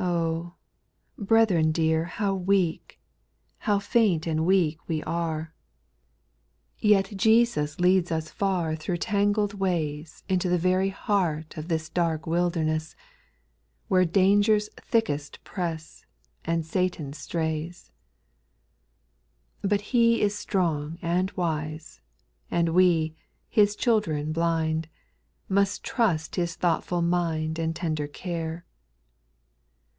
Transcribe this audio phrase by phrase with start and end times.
[0.00, 0.06] 2.
[0.06, 0.54] Oh
[1.16, 2.98] 1 brethren dear how weak,
[3.58, 5.52] How faint and weak we are
[6.82, 7.10] 1 280 SPIRITUAL SONGS.
[7.10, 7.20] Yet
[7.76, 12.96] Jesus leads us far Through tangled ways Into the very heart Of this dark wilderness,
[13.88, 16.06] Where dangers thickest presa^
[16.46, 17.92] And Satan strays.
[19.62, 19.68] 8.
[19.68, 22.00] But He is strong and wise,
[22.50, 23.16] And we,
[23.50, 24.88] His children blind,
[25.50, 28.64] Must trust His thoughtful nund And tender care.